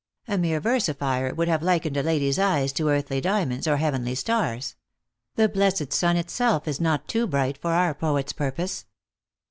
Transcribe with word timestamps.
A 0.27 0.35
mere 0.35 0.59
versifier 0.59 1.31
would 1.35 1.47
have 1.47 1.61
likened 1.61 1.95
a 1.95 2.01
lady 2.01 2.29
s 2.29 2.39
eyes 2.39 2.73
to 2.73 2.89
earthly 2.89 3.21
diamonds 3.21 3.67
or 3.67 3.77
heavenly 3.77 4.15
stars; 4.15 4.75
the 5.35 5.47
blessed 5.47 5.93
sun 5.93 6.17
itself 6.17 6.67
is 6.67 6.81
not 6.81 7.07
too 7.07 7.27
bright 7.27 7.59
for 7.59 7.69
our 7.73 7.93
poet 7.93 8.29
s 8.29 8.33
purpose. 8.33 8.85